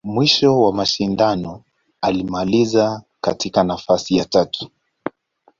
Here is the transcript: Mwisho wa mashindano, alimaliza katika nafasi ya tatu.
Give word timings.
Mwisho 0.03 0.59
wa 0.61 0.73
mashindano, 0.73 1.63
alimaliza 2.01 3.01
katika 3.21 3.63
nafasi 3.63 4.15
ya 4.17 4.25
tatu. 4.25 4.69